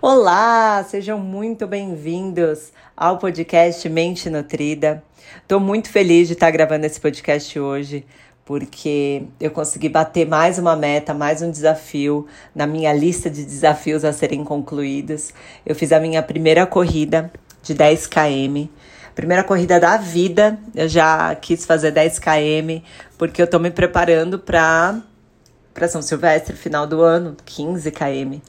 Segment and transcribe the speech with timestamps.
[0.00, 5.02] Olá, sejam muito bem-vindos ao podcast Mente Nutrida.
[5.42, 8.06] Estou muito feliz de estar gravando esse podcast hoje,
[8.44, 14.04] porque eu consegui bater mais uma meta, mais um desafio na minha lista de desafios
[14.04, 15.34] a serem concluídos.
[15.66, 18.68] Eu fiz a minha primeira corrida de 10 km.
[19.16, 22.84] Primeira corrida da vida, eu já quis fazer 10 km,
[23.18, 25.02] porque eu estou me preparando para
[25.74, 28.40] para São Silvestre, final do ano, 15 km.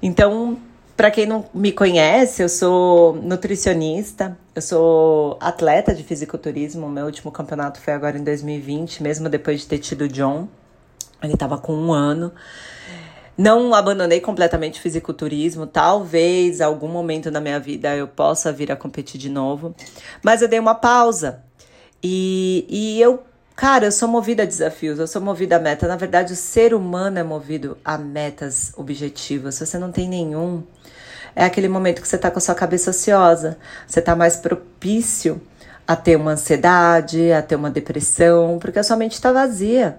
[0.00, 0.58] Então,
[1.02, 6.88] para quem não me conhece, eu sou nutricionista, eu sou atleta de fisiculturismo.
[6.88, 10.46] Meu último campeonato foi agora em 2020, mesmo depois de ter tido o John.
[11.20, 12.32] Ele estava com um ano.
[13.36, 15.66] Não abandonei completamente o fisiculturismo.
[15.66, 19.74] Talvez algum momento na minha vida eu possa vir a competir de novo.
[20.22, 21.42] Mas eu dei uma pausa.
[22.00, 23.24] E, e eu,
[23.56, 25.86] cara, eu sou movida a desafios, eu sou movida a meta.
[25.86, 29.56] Na verdade, o ser humano é movido a metas, objetivos.
[29.56, 30.62] Se você não tem nenhum,
[31.34, 35.40] é aquele momento que você está com a sua cabeça ociosa, você está mais propício
[35.86, 39.98] a ter uma ansiedade, a ter uma depressão, porque a sua mente está vazia.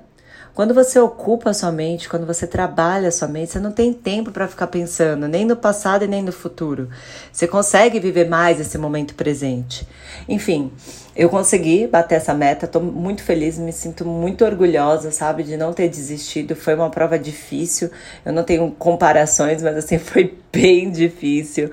[0.53, 3.91] Quando você ocupa a sua mente, quando você trabalha a sua mente, você não tem
[3.91, 6.89] tempo para ficar pensando nem no passado e nem no futuro.
[7.31, 9.87] Você consegue viver mais esse momento presente.
[10.29, 10.71] Enfim,
[11.15, 15.73] eu consegui bater essa meta, tô muito feliz, me sinto muito orgulhosa, sabe, de não
[15.73, 16.55] ter desistido.
[16.55, 17.89] Foi uma prova difícil,
[18.23, 21.71] eu não tenho comparações, mas assim, foi bem difícil.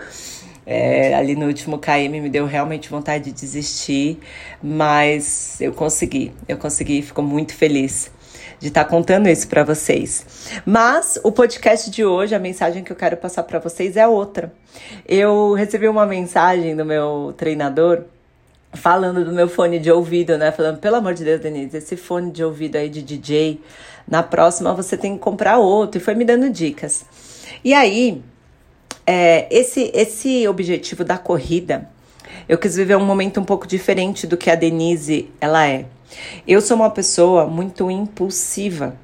[0.65, 4.21] É, ali no último KM me deu realmente vontade de desistir,
[4.63, 8.11] mas eu consegui, eu consegui, fico muito feliz
[8.61, 10.53] de estar tá contando isso para vocês.
[10.65, 14.53] Mas o podcast de hoje, a mensagem que eu quero passar para vocês é outra.
[15.09, 18.03] Eu recebi uma mensagem do meu treinador
[18.73, 20.53] falando do meu fone de ouvido, né?
[20.53, 23.61] Falando, pelo amor de Deus, Denise, esse fone de ouvido aí de DJ,
[24.07, 25.99] na próxima você tem que comprar outro.
[25.99, 27.05] E foi me dando dicas.
[27.65, 28.23] E aí,
[29.07, 31.89] é, esse, esse objetivo da corrida,
[32.47, 35.87] eu quis viver um momento um pouco diferente do que a Denise ela é.
[36.47, 38.97] Eu sou uma pessoa muito impulsiva.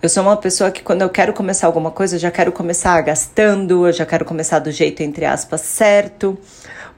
[0.00, 3.00] Eu sou uma pessoa que quando eu quero começar alguma coisa, eu já quero começar
[3.00, 6.38] gastando, eu já quero começar do jeito entre aspas certo,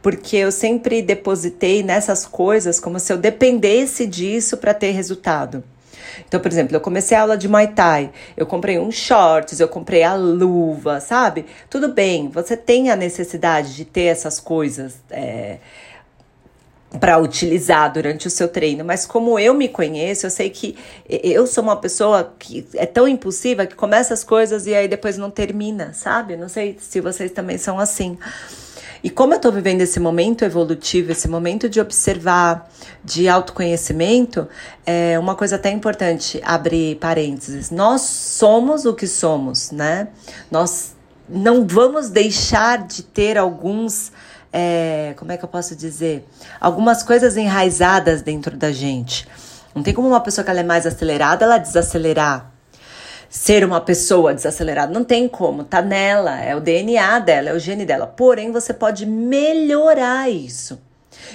[0.03, 5.65] porque eu sempre depositei nessas coisas como se eu dependesse disso para ter resultado.
[6.27, 9.69] Então, por exemplo, eu comecei a aula de Muay Thai, eu comprei uns shorts, eu
[9.69, 11.47] comprei a luva, sabe?
[11.69, 14.95] Tudo bem, você tem a necessidade de ter essas coisas.
[15.11, 15.59] É,
[17.00, 20.76] para utilizar durante o seu treino, mas como eu me conheço, eu sei que
[21.08, 25.19] eu sou uma pessoa que é tão impulsiva que começa as coisas e aí depois
[25.19, 26.36] não termina, sabe?
[26.36, 28.16] Não sei se vocês também são assim.
[29.02, 32.69] E como eu estou vivendo esse momento evolutivo, esse momento de observar,
[33.04, 34.48] de autoconhecimento,
[34.84, 37.70] é uma coisa até importante, abrir parênteses.
[37.70, 40.08] Nós somos o que somos, né?
[40.50, 40.94] Nós
[41.28, 44.10] não vamos deixar de ter alguns
[44.59, 46.27] é, como é que eu posso dizer?
[46.59, 49.28] Algumas coisas enraizadas dentro da gente.
[49.75, 52.50] Não tem como uma pessoa que ela é mais acelerada, ela desacelerar.
[53.28, 57.59] Ser uma pessoa desacelerada, não tem como, tá nela, é o DNA dela, é o
[57.59, 58.06] gene dela.
[58.06, 60.81] Porém, você pode melhorar isso.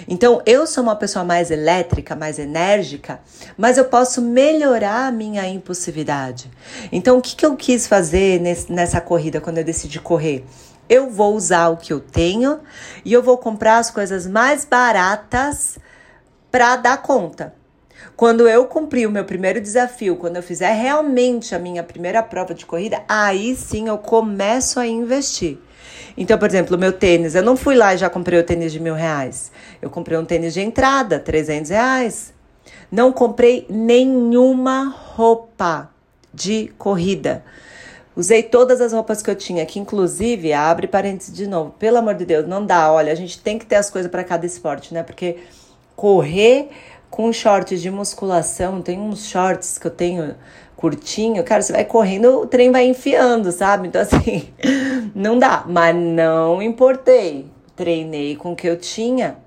[0.07, 3.19] Então, eu sou uma pessoa mais elétrica, mais enérgica,
[3.55, 6.49] mas eu posso melhorar a minha impulsividade.
[6.91, 10.43] Então, o que, que eu quis fazer nesse, nessa corrida quando eu decidi correr?
[10.91, 12.59] Eu vou usar o que eu tenho
[13.05, 15.79] e eu vou comprar as coisas mais baratas
[16.51, 17.55] para dar conta.
[18.17, 22.53] Quando eu cumprir o meu primeiro desafio, quando eu fizer realmente a minha primeira prova
[22.53, 25.57] de corrida, aí sim eu começo a investir.
[26.17, 28.73] Então, por exemplo, o meu tênis, eu não fui lá e já comprei o tênis
[28.73, 29.49] de mil reais.
[29.81, 32.33] Eu comprei um tênis de entrada, 300 reais.
[32.91, 35.89] Não comprei nenhuma roupa
[36.33, 37.45] de corrida.
[38.15, 42.15] Usei todas as roupas que eu tinha, que inclusive, abre parênteses de novo, pelo amor
[42.15, 42.91] de Deus, não dá.
[42.91, 45.01] Olha, a gente tem que ter as coisas para cada esporte, né?
[45.01, 45.37] Porque
[45.95, 46.69] correr
[47.09, 50.35] com shorts de musculação, tem uns shorts que eu tenho
[50.75, 53.87] curtinho, cara, você vai correndo, o trem vai enfiando, sabe?
[53.87, 54.49] Então, assim,
[55.13, 55.63] não dá.
[55.67, 57.45] Mas não importei.
[57.75, 59.37] Treinei com o que eu tinha.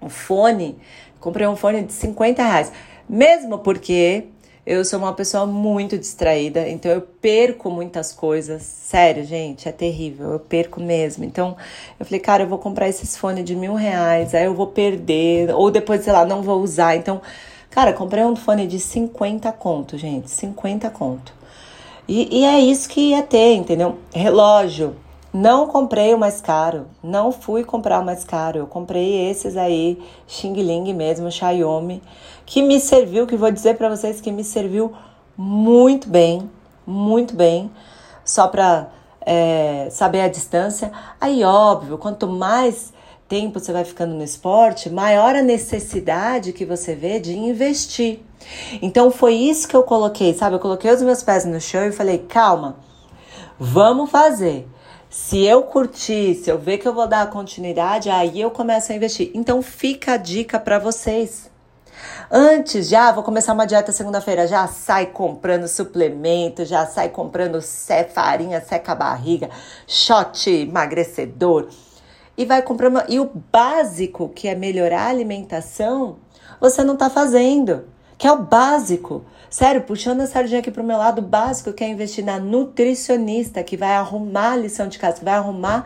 [0.00, 0.76] O fone,
[1.20, 2.72] comprei um fone de 50 reais.
[3.08, 4.26] Mesmo porque
[4.66, 8.62] eu sou uma pessoa muito distraída, então eu perco muitas coisas.
[8.62, 10.32] Sério, gente, é terrível.
[10.32, 11.24] Eu perco mesmo.
[11.24, 11.56] Então
[12.00, 15.54] eu falei, cara, eu vou comprar esses fones de mil reais, aí eu vou perder,
[15.54, 16.96] ou depois, sei lá, não vou usar.
[16.96, 17.22] Então,
[17.70, 21.32] cara, comprei um fone de 50 conto, gente, 50 conto.
[22.08, 23.98] E, e é isso que ia ter, entendeu?
[24.12, 24.96] Relógio.
[25.38, 28.60] Não comprei o mais caro, não fui comprar o mais caro.
[28.60, 32.02] Eu comprei esses aí, Xing Ling mesmo, Xiaomi
[32.46, 34.94] que me serviu, que vou dizer para vocês que me serviu
[35.36, 36.50] muito bem,
[36.86, 37.70] muito bem.
[38.24, 38.88] Só para
[39.20, 40.90] é, saber a distância.
[41.20, 42.94] Aí, óbvio, quanto mais
[43.28, 48.20] tempo você vai ficando no esporte, maior a necessidade que você vê de investir.
[48.80, 50.56] Então foi isso que eu coloquei, sabe?
[50.56, 52.76] Eu coloquei os meus pés no chão e falei: calma,
[53.58, 54.66] vamos fazer.
[55.16, 58.94] Se eu curtir, se eu ver que eu vou dar continuidade, aí eu começo a
[58.94, 59.30] investir.
[59.32, 61.50] Então fica a dica para vocês.
[62.30, 67.60] Antes já, vou começar uma dieta segunda-feira, já sai comprando suplemento, já sai comprando
[68.12, 69.48] farinha, seca a barriga,
[69.86, 71.70] shot emagrecedor.
[72.36, 73.02] E vai comprando.
[73.08, 76.18] E o básico, que é melhorar a alimentação,
[76.60, 77.86] você não está fazendo.
[78.18, 79.24] Que é o básico.
[79.50, 83.62] Sério, puxando a sardinha aqui pro meu lado, o básico que é investir na nutricionista,
[83.62, 85.84] que vai arrumar a lição de casa, que vai arrumar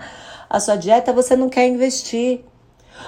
[0.49, 2.45] a sua dieta, você não quer investir.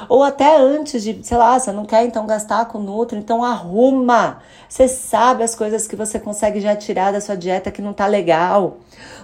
[0.08, 4.38] Ou até antes de, sei lá, você não quer então gastar com Nutri, então arruma.
[4.68, 8.06] Você sabe as coisas que você consegue já tirar da sua dieta que não tá
[8.06, 8.78] legal.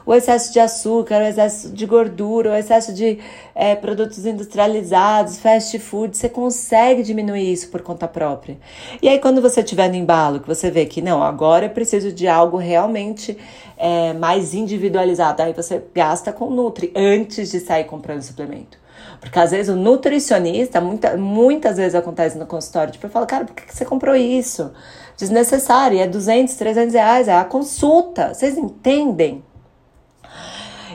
[0.05, 3.19] O excesso de açúcar, o excesso de gordura, o excesso de
[3.55, 8.59] é, produtos industrializados, fast food, você consegue diminuir isso por conta própria.
[9.03, 12.12] E aí, quando você estiver no embalo, que você vê que não, agora eu preciso
[12.12, 13.37] de algo realmente
[13.76, 18.79] é, mais individualizado, aí você gasta com Nutri antes de sair comprando suplemento.
[19.20, 23.44] Porque às vezes o nutricionista, muita, muitas vezes acontece no consultório, tipo, eu falo, cara,
[23.44, 24.73] por que você comprou isso?
[25.17, 29.43] Desnecessário, é 200, 300 reais, é a consulta, vocês entendem?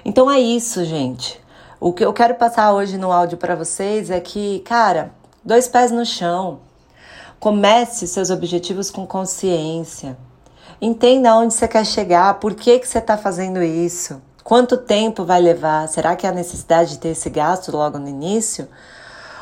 [0.05, 1.41] Então é isso, gente.
[1.79, 5.11] O que eu quero passar hoje no áudio para vocês é que, cara,
[5.43, 6.61] dois pés no chão.
[7.39, 10.17] Comece seus objetivos com consciência.
[10.81, 14.21] Entenda onde você quer chegar, por que, que você está fazendo isso.
[14.43, 15.87] Quanto tempo vai levar?
[15.87, 18.67] Será que há necessidade de ter esse gasto logo no início?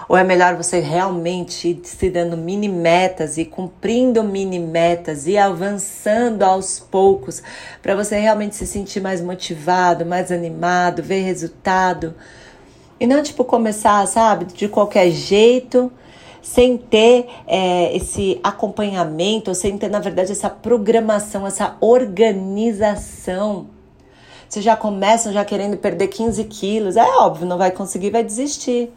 [0.07, 5.39] Ou é melhor você realmente ir se dando mini metas e cumprindo mini metas e
[5.39, 7.42] avançando aos poucos
[7.81, 12.13] para você realmente se sentir mais motivado, mais animado, ver resultado?
[13.00, 15.92] E não tipo começar, sabe, de qualquer jeito,
[16.44, 23.68] sem ter é, esse acompanhamento, sem ter, na verdade, essa programação, essa organização
[24.51, 26.98] você já começa já querendo perder 15 quilos.
[26.98, 28.94] É óbvio, não vai conseguir, vai desistir.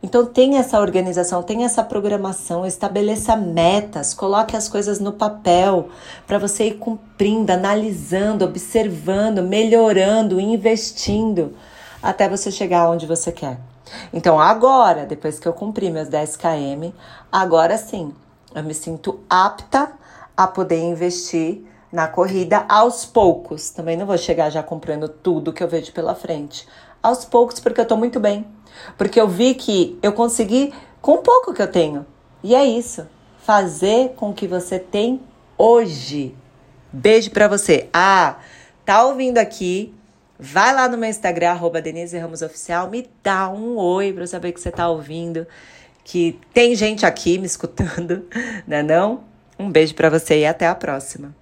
[0.00, 5.88] Então tem essa organização, tem essa programação, estabeleça metas, coloque as coisas no papel
[6.24, 11.56] para você ir cumprindo, analisando, observando, melhorando, investindo
[12.00, 13.58] até você chegar onde você quer.
[14.12, 16.92] Então agora, depois que eu cumpri meus 10 km,
[17.32, 18.14] agora sim,
[18.54, 19.90] eu me sinto apta
[20.36, 23.70] a poder investir na corrida aos poucos.
[23.70, 26.66] Também não vou chegar já comprando tudo que eu vejo pela frente.
[27.02, 28.46] Aos poucos, porque eu tô muito bem.
[28.96, 32.06] Porque eu vi que eu consegui com o pouco que eu tenho.
[32.42, 33.06] E é isso.
[33.42, 35.20] Fazer com que você tem
[35.56, 36.34] hoje.
[36.92, 37.88] Beijo para você.
[37.92, 38.36] Ah,
[38.84, 39.94] tá ouvindo aqui?
[40.38, 44.26] Vai lá no meu Instagram, arroba Denise Ramos Oficial, me dá um oi para eu
[44.26, 45.46] saber que você tá ouvindo,
[46.04, 48.26] que tem gente aqui me escutando,
[48.68, 49.24] né não?
[49.58, 51.34] Um beijo para você e até a próxima.